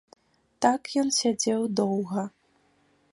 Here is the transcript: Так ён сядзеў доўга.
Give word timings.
Так 0.65 0.89
ён 1.01 1.11
сядзеў 1.19 1.61
доўга. 1.83 2.21